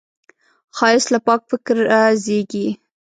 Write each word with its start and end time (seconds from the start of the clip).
ښایست 0.77 1.07
له 1.13 1.19
پاک 1.25 1.41
فکره 1.51 1.99
زېږي 2.23 2.67